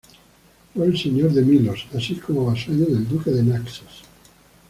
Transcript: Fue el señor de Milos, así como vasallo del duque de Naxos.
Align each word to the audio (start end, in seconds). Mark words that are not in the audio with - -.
Fue 0.73 0.87
el 0.87 0.97
señor 0.97 1.29
de 1.31 1.43
Milos, 1.43 1.85
así 1.93 2.15
como 2.15 2.47
vasallo 2.47 2.85
del 2.87 3.07
duque 3.07 3.29
de 3.29 3.43
Naxos. 3.43 4.03